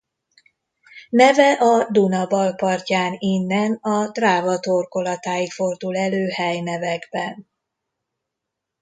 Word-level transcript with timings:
Neve 1.09 1.51
a 1.59 1.87
Duna 1.91 2.27
bal 2.27 2.55
partján 2.55 3.15
innen 3.19 3.73
a 3.81 4.07
Dráva 4.11 4.59
torkolatáig 4.59 5.51
fordul 5.51 5.97
elő 5.97 6.27
helynevekben. 6.27 7.47